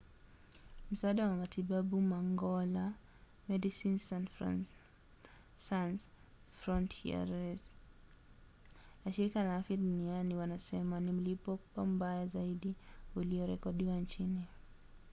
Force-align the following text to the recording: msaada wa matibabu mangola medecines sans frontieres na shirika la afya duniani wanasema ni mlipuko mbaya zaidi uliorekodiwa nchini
msaada 0.91 1.27
wa 1.29 1.35
matibabu 1.37 2.01
mangola 2.11 2.85
medecines 3.49 4.09
sans 5.59 6.01
frontieres 6.61 7.61
na 9.05 9.11
shirika 9.11 9.43
la 9.43 9.55
afya 9.55 9.77
duniani 9.77 10.35
wanasema 10.35 10.99
ni 10.99 11.11
mlipuko 11.11 11.85
mbaya 11.85 12.27
zaidi 12.27 12.75
uliorekodiwa 13.15 13.95
nchini 13.97 14.47